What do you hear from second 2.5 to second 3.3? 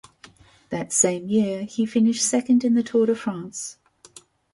in the Tour de